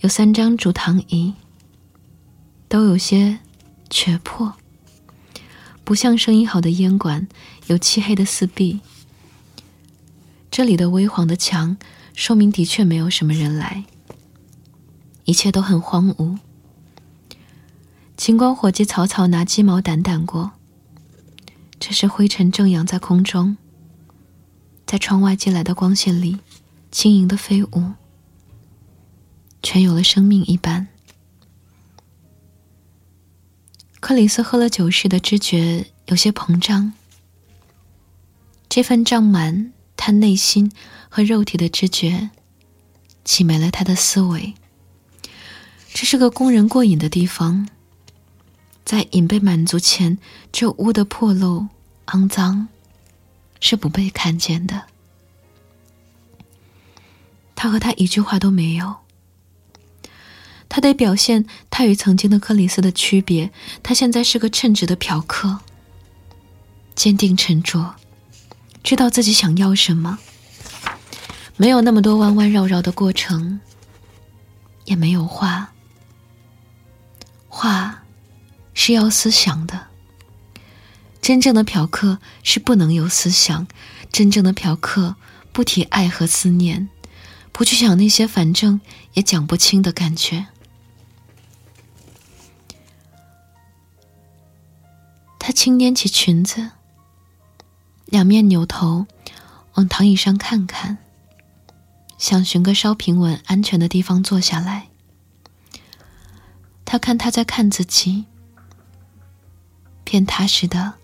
[0.00, 1.34] 有三张竹躺椅，
[2.66, 3.40] 都有些
[3.90, 4.54] 缺破，
[5.84, 7.28] 不像生意好的烟馆
[7.66, 8.80] 有漆黑的四壁。
[10.50, 11.76] 这里的微黄的墙，
[12.14, 13.84] 说明的确没有什么人来。
[15.24, 16.38] 一切都很荒芜。
[18.16, 20.52] 尽管伙计草草拿鸡毛掸掸过，
[21.80, 23.56] 这时灰尘正扬在空中，
[24.86, 26.38] 在窗外进来的光线里
[26.90, 27.92] 轻盈的飞舞，
[29.62, 30.86] 全有了生命一般。
[33.98, 36.92] 克里斯喝了酒时的知觉有些膨胀，
[38.68, 40.70] 这份胀满他内心
[41.08, 42.30] 和肉体的知觉，
[43.24, 44.54] 挤没了他的思维。
[45.94, 47.68] 这是个供人过瘾的地方，
[48.84, 50.18] 在瘾被满足前，
[50.50, 51.68] 这屋的破漏、
[52.06, 52.66] 肮脏
[53.60, 54.86] 是不被看见的。
[57.54, 58.96] 他和他一句话都没有。
[60.68, 63.52] 他得表现他与曾经的克里斯的区别。
[63.84, 65.60] 他现在是个称职的嫖客，
[66.96, 67.94] 坚定沉着，
[68.82, 70.18] 知道自己想要什么，
[71.56, 73.60] 没有那么多弯弯绕绕的过程，
[74.86, 75.70] 也没有话。
[77.54, 78.02] 话
[78.74, 79.86] 是要思想的。
[81.22, 83.68] 真正的嫖客是不能有思想，
[84.10, 85.14] 真正的嫖客
[85.52, 86.88] 不提爱和思念，
[87.52, 88.80] 不去想那些反正
[89.12, 90.48] 也讲不清的感觉。
[95.38, 96.72] 他轻捻起裙子，
[98.06, 99.06] 两面扭头
[99.74, 100.98] 往躺椅上看看，
[102.18, 104.88] 想寻个稍平稳、安全的地方坐下来。
[106.94, 108.24] 他看他在看自己，
[110.04, 110.94] 便踏实的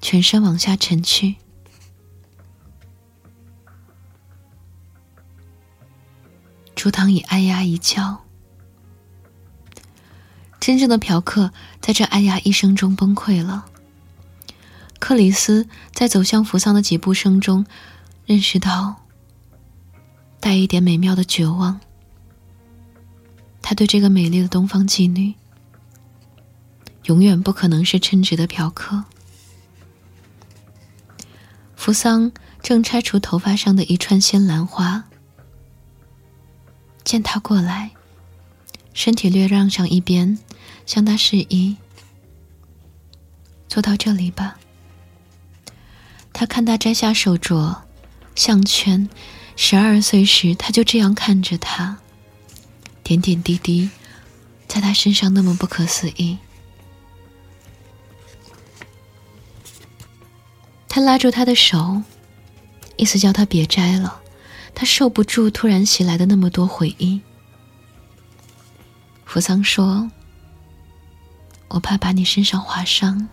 [0.00, 1.34] 全身往下沉去。
[6.76, 8.22] 竹堂椅哎呀一叫，
[10.60, 13.66] 真正的嫖客在这哎呀一声中崩溃了。
[15.00, 17.66] 克里斯在走向扶桑的几步声中，
[18.24, 18.94] 认识到
[20.38, 21.80] 带一点美妙的绝望。
[23.68, 25.34] 他对这个美丽的东方妓女，
[27.04, 29.04] 永远不可能是称职的嫖客。
[31.76, 35.04] 扶桑正拆除头发上的一串鲜兰花，
[37.04, 37.90] 见他过来，
[38.94, 40.38] 身体略让上一边，
[40.86, 41.76] 向他示意
[43.68, 44.56] ：“坐到这里吧。”
[46.32, 47.76] 他看他摘下手镯、
[48.34, 49.10] 项圈，
[49.56, 51.98] 十二岁时他就这样看着他。
[53.08, 53.88] 点点滴滴，
[54.66, 56.36] 在他身上那么不可思议。
[60.90, 62.02] 他拉住他的手，
[62.98, 64.20] 意思叫他别摘了。
[64.74, 67.18] 他受不住突然袭来的那么多回忆。
[69.24, 70.10] 扶桑说
[71.68, 73.26] ：“我怕把你身上划伤。”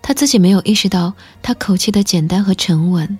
[0.00, 1.12] 他自己没有意识到，
[1.42, 3.18] 他口气的简单和沉稳，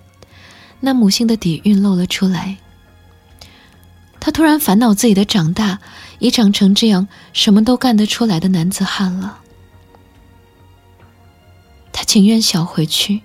[0.79, 2.57] 那母性的底蕴露了出来。
[4.21, 5.79] 他突然烦恼自己的长大，
[6.19, 9.39] 已长成这样什么都干得出来的男子汉了。
[11.91, 13.21] 他情愿小回去，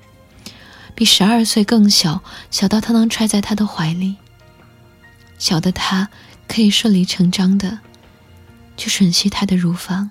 [0.95, 4.17] 比十二岁更小，小到他能揣在他的怀里，
[5.39, 6.09] 小的他
[6.49, 7.79] 可以顺理成章的
[8.79, 10.11] 去吮吸他的乳房。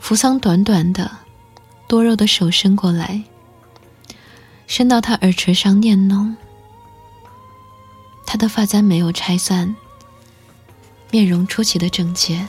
[0.00, 1.08] 扶桑短短的、
[1.86, 3.22] 多肉的手伸过来，
[4.66, 6.36] 伸到他耳垂上念弄。
[8.30, 9.74] 他的发簪没有拆散，
[11.10, 12.46] 面容出奇的整洁。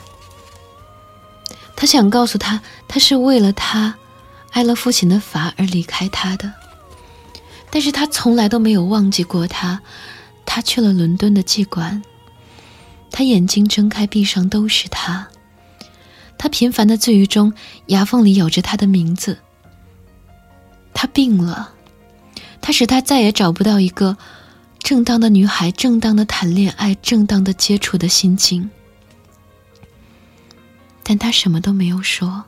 [1.74, 3.94] 他想告诉他，他是为了他，
[4.50, 6.52] 挨了父亲的罚而离开他的，
[7.70, 9.80] 但是他从来都没有忘记过他。
[10.44, 12.02] 他去了伦敦的妓馆，
[13.10, 15.28] 他眼睛睁开闭上都是他。
[16.36, 17.54] 他频繁的醉语中，
[17.86, 19.38] 牙缝里咬着他的名字。
[20.92, 21.72] 他病了，
[22.60, 24.18] 他使他再也找不到一个。
[24.82, 28.68] 正当的女孩，正当的谈恋爱，正当的接触的心境，
[31.04, 32.44] 但他什么都没有说。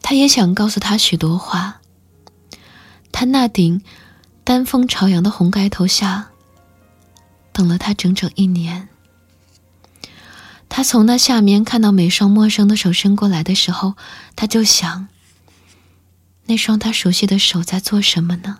[0.00, 1.80] 他也想告诉他许多话。
[3.10, 3.82] 他那顶
[4.44, 6.28] 丹峰朝阳的红盖头下，
[7.52, 8.88] 等了他整整一年。
[10.68, 13.94] 他从那下面看到每双陌生的手伸过来的时候，
[14.36, 15.08] 他就想：
[16.44, 18.58] 那双他熟悉的手在做什么呢？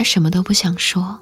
[0.00, 1.20] 他什么都不想说。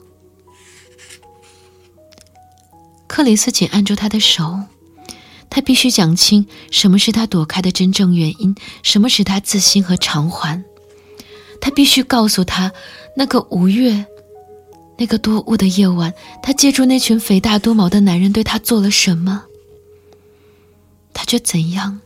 [3.08, 4.56] 克里斯紧按住他的手，
[5.50, 8.54] 他必须讲清什么是他躲开的真正原因，
[8.84, 10.62] 什么使他自信和偿还。
[11.60, 12.70] 他必须告诉他，
[13.16, 14.06] 那个五月，
[14.96, 19.42] 那个多雾的夜晚，他借助那群肥大多毛的男人对他做了什么，
[21.12, 22.00] 他却怎样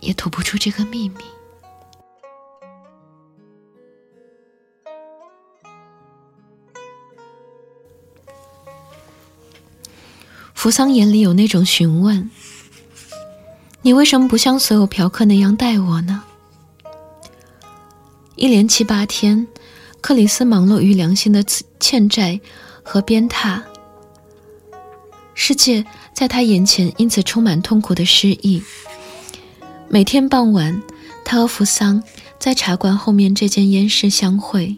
[0.00, 1.18] 也吐不出这个秘密。
[10.66, 12.28] 扶桑眼里有那种询问
[13.82, 16.24] ：“你为什么不像所有嫖客那样待我呢？”
[18.34, 19.46] 一连七八天，
[20.00, 21.44] 克里斯忙碌于良心的
[21.78, 22.40] 欠债
[22.82, 23.62] 和鞭挞。
[25.34, 28.60] 世界在他眼前因此充满痛苦的失意。
[29.88, 30.82] 每天傍晚，
[31.24, 32.02] 他和扶桑
[32.40, 34.76] 在茶馆后面这间烟室相会。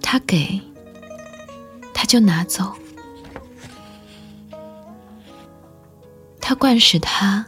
[0.00, 0.58] 他给，
[1.92, 2.72] 他就拿走。
[6.52, 7.46] 他惯使他，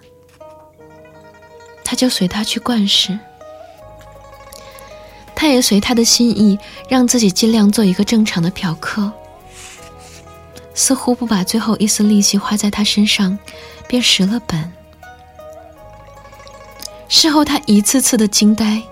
[1.85, 3.19] 他就随他去惯使。
[5.35, 9.13] 他也随他的心意，让自己尽量做一个正常的嫖客，
[10.73, 13.39] 似乎不把最后一丝力气花在他身上，
[13.87, 14.73] 便蚀了本。
[17.07, 18.83] 事后他一次次的惊呆，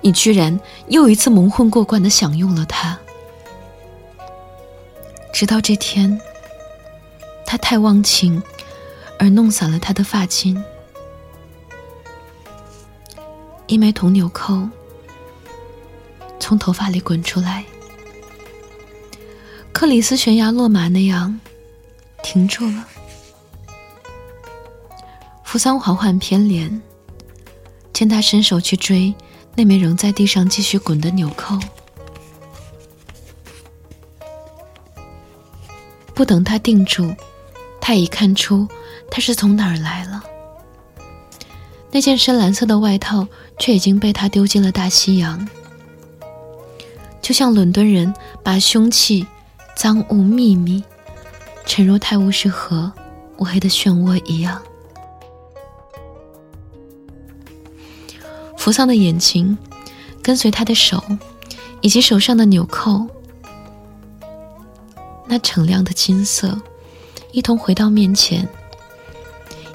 [0.00, 0.58] 你居然
[0.88, 2.98] 又一次蒙混过关的享用了他。
[5.32, 6.20] 直到这天，
[7.46, 8.42] 他太忘情。
[9.22, 10.60] 而弄散了他的发巾，
[13.68, 14.68] 一枚铜纽扣
[16.40, 17.64] 从头发里滚出来。
[19.72, 21.38] 克里斯悬崖落马那样
[22.24, 22.88] 停住了。
[25.44, 26.82] 扶桑缓缓偏脸，
[27.92, 29.14] 见他伸手去追
[29.54, 31.56] 那枚仍在地上继续滚的纽扣，
[36.12, 37.14] 不等他定住，
[37.80, 38.66] 他已看出。
[39.14, 40.24] 他是从哪儿来了？
[41.90, 45.46] 那件深蓝色的外套却已经被他丢进了大西洋，
[47.20, 49.26] 就像伦敦人把凶器、
[49.76, 50.82] 赃物、秘密
[51.66, 52.90] 沉入泰晤士河
[53.36, 54.62] 乌黑的漩涡一样。
[58.56, 59.58] 扶桑的眼睛
[60.22, 61.04] 跟随他的手，
[61.82, 63.06] 以及手上的纽扣，
[65.26, 66.58] 那澄亮的金色，
[67.32, 68.48] 一同回到面前。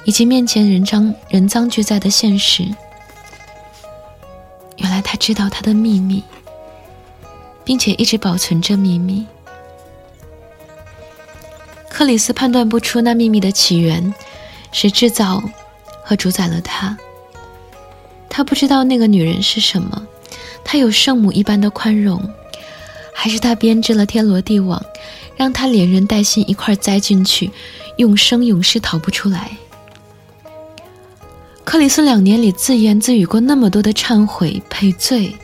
[0.04, 2.64] 以及面前人赃人赃俱在的现实，
[4.76, 6.22] 原来他知道他的秘密，
[7.64, 9.26] 并且一直保存着秘密。
[11.90, 14.14] 克里斯判断不出那秘密的起源，
[14.72, 15.42] 是制造
[16.02, 16.96] 和主宰了他。
[18.30, 20.06] 他不知道那个女人是什么，
[20.64, 22.22] 他有圣母一般的宽容，
[23.12, 24.80] 还是他编织了天罗地网，
[25.36, 27.50] 让他连人带心一块栽进去，
[27.96, 29.50] 永生永世逃不出来。
[31.68, 35.36] 克里斯两年里自言自语过那么多的忏悔赔罪，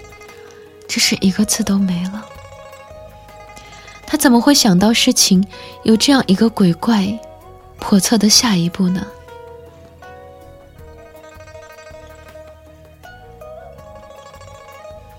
[0.88, 2.24] 只是一个字都没了。
[4.06, 5.46] 他怎么会想到事情
[5.82, 7.06] 有这样一个鬼怪、
[7.78, 9.06] 叵测的下一步呢？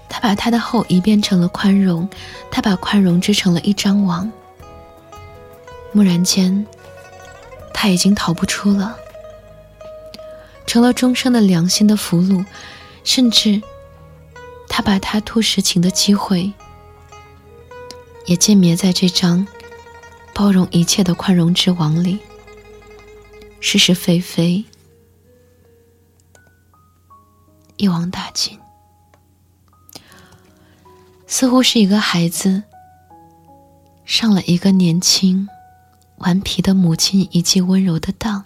[0.10, 2.10] 他把他的后移变成了宽容，
[2.50, 4.28] 他把宽容织成了一张网。
[5.94, 6.66] 蓦然间，
[7.72, 8.98] 他已经逃不出了。
[10.76, 12.46] 成了终生的良心的俘虏，
[13.06, 13.62] 甚至
[14.68, 16.52] 他把他吐实情的机会
[18.26, 19.48] 也歼灭在这张
[20.34, 22.20] 包容一切的宽容之网里。
[23.62, 24.66] 是是非非，
[27.78, 28.60] 一网打尽，
[31.26, 32.64] 似乎是一个孩子
[34.04, 35.48] 上了一个年轻、
[36.18, 38.44] 顽皮的母亲一记温柔的当。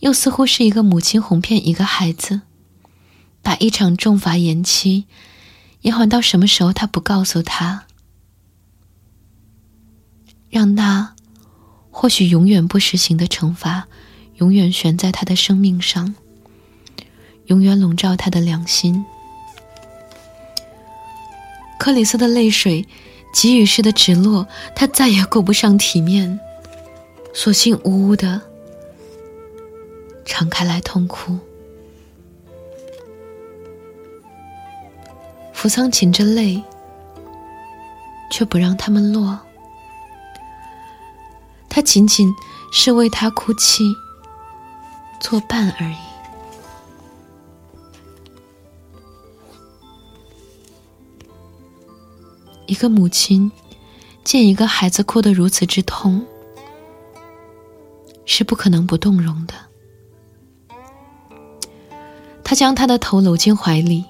[0.00, 2.42] 又似乎是一个母亲哄骗一个孩子，
[3.42, 5.04] 把一场重罚延期，
[5.82, 7.84] 延缓到什么时候他不告诉他，
[10.48, 11.14] 让那
[11.90, 13.88] 或许永远不实行的惩罚，
[14.36, 16.14] 永远悬在他的生命上，
[17.46, 19.04] 永远笼罩他的良心。
[21.78, 22.86] 克里斯的泪水，
[23.34, 26.40] 给予似的直落，他再也顾不上体面，
[27.34, 28.49] 索性呜呜的。
[30.30, 31.36] 敞开来痛哭，
[35.52, 36.62] 扶桑噙着泪，
[38.30, 39.38] 却不让他们落。
[41.68, 42.32] 他仅仅
[42.72, 43.92] 是为他哭泣
[45.18, 45.96] 作伴而已。
[52.66, 53.50] 一个母亲
[54.22, 56.24] 见一个孩子哭得如此之痛，
[58.24, 59.69] 是不可能不动容的。
[62.50, 64.04] 他将他的头搂进怀里，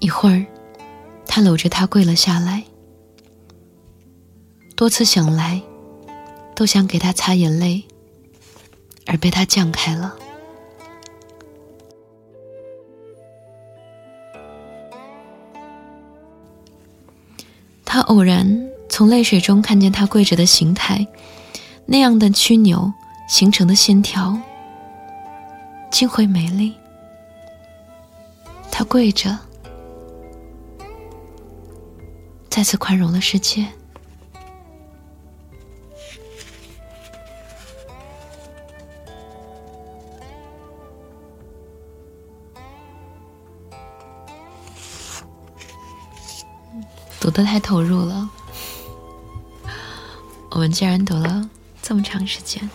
[0.00, 0.44] 一会儿，
[1.26, 2.62] 他搂着他跪了下来。
[4.76, 5.62] 多次想来，
[6.54, 7.84] 都想给他擦眼泪，
[9.06, 10.14] 而被他降开了。
[17.86, 21.06] 他偶然从泪水中看见他跪着的形态，
[21.86, 22.92] 那样的曲扭
[23.26, 24.38] 形成的线条，
[25.90, 26.74] 竟会美丽。
[28.74, 29.38] 他跪着，
[32.48, 33.68] 再次宽容了世界。
[47.20, 48.28] 读的太投入了，
[50.50, 51.48] 我们竟然读了
[51.80, 52.68] 这么长时间。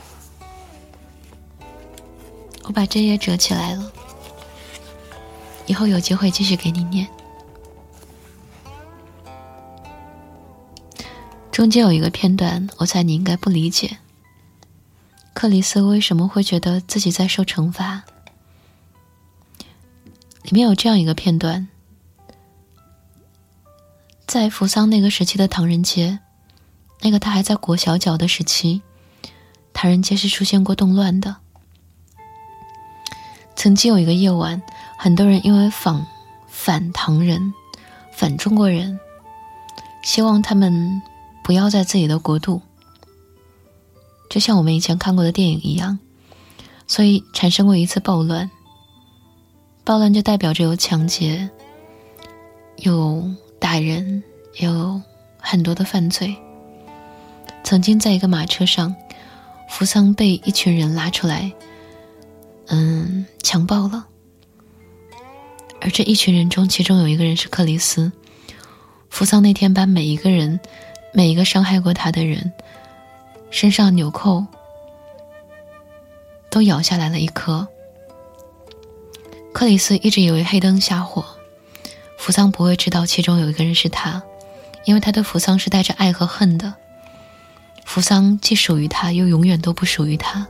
[2.63, 3.91] 我把这页折起来了。
[5.67, 7.07] 以后有机会继续给你念。
[11.51, 13.97] 中间有一个片段，我猜你应该不理解。
[15.33, 18.03] 克里斯为什么会觉得自己在受惩罚？
[20.43, 21.67] 里面有这样一个片段：
[24.25, 26.19] 在扶桑那个时期的唐人街，
[27.01, 28.81] 那个他还在裹小脚的时期，
[29.73, 31.37] 唐人街是出现过动乱的。
[33.57, 34.61] 曾经有一个夜晚。
[34.99, 36.07] 很多人因为反
[36.47, 37.53] 反唐人、
[38.13, 38.99] 反中国人，
[40.03, 41.01] 希望他们
[41.43, 42.61] 不要在自己的国度，
[44.29, 45.99] 就像我们以前看过的电影一样，
[46.87, 48.49] 所以产生过一次暴乱。
[49.83, 51.49] 暴乱就代表着有抢劫、
[52.77, 53.23] 有
[53.59, 54.23] 打人、
[54.57, 55.01] 有
[55.39, 56.35] 很多的犯罪。
[57.63, 58.95] 曾经在一个马车上，
[59.69, 61.51] 扶桑被一群人拉出来，
[62.67, 64.05] 嗯，强暴了。
[65.79, 68.11] 而这一群人中，其中有一个人是克里斯。
[69.09, 70.59] 扶桑那天把每一个人、
[71.13, 72.51] 每一个伤害过他的人
[73.49, 74.45] 身上纽扣
[76.49, 77.67] 都咬下来了一颗。
[79.53, 81.25] 克里斯一直以为黑灯瞎火，
[82.17, 84.21] 扶桑不会知道其中有一个人是他，
[84.85, 86.73] 因为他对扶桑是带着爱和恨的。
[87.85, 90.45] 扶桑既属于他，又永远都不属于他。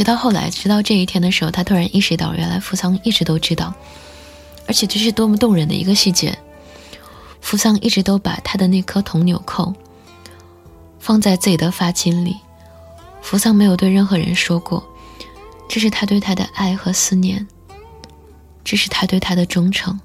[0.00, 3.74] 直到后来，直到这一天的时候，他突然意识到，原来扶桑一直都知道，
[4.66, 6.38] 而且这是多么动人的一个细节。
[7.42, 9.74] 扶桑一直都把他的那颗铜纽扣
[10.98, 12.38] 放在自己的发巾里，
[13.20, 14.82] 扶桑没有对任何人说过，
[15.68, 17.46] 这是他对他的爱和思念，
[18.64, 20.00] 这是他对他的忠诚。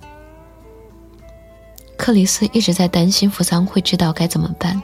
[1.97, 4.83] 克里斯一直在担心扶桑会知道该怎么办，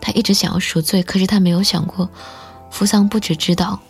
[0.00, 2.08] 他一直想要赎罪，可是他没有想过，
[2.70, 3.80] 扶桑不只知道。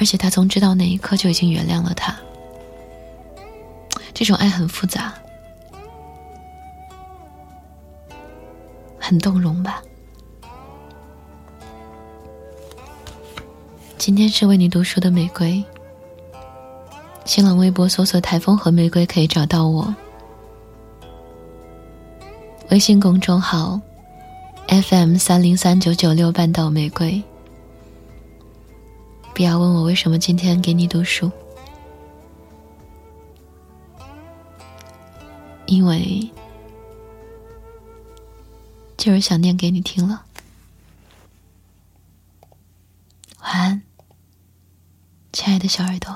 [0.00, 2.16] 而且他从知道那一刻就已经原谅了他。
[4.14, 5.12] 这种爱很复杂，
[8.98, 9.82] 很动容吧？
[13.98, 15.62] 今天是为你读书的玫瑰。
[17.26, 19.94] 新浪微博搜索“台风和玫瑰”可以找到我。
[22.70, 23.78] 微信公众号
[24.68, 27.22] FM 三零三九九六半岛玫瑰。
[29.40, 31.32] 不要问我为什么今天给你读书，
[35.64, 36.30] 因为
[38.98, 40.26] 就是想念给你听了。
[43.40, 43.82] 晚安，
[45.32, 46.14] 亲爱的小耳朵。